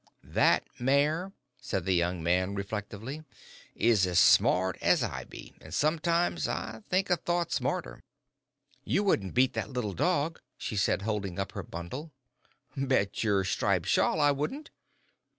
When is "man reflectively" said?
2.23-3.23